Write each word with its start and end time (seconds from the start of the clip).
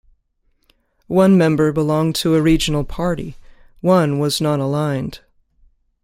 One 1.05 1.37
member 1.37 1.71
belonged 1.71 2.15
to 2.15 2.33
a 2.33 2.41
regional 2.41 2.83
party; 2.83 3.35
one 3.81 4.17
was 4.17 4.41
non-aligned. 4.41 5.19